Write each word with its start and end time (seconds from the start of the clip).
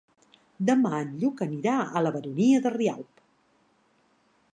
Demà 0.69 0.93
en 1.01 1.11
Lluc 1.23 1.43
anirà 1.45 1.75
a 1.99 2.03
la 2.05 2.13
Baronia 2.17 2.63
de 2.67 2.71
Rialb. 2.77 3.21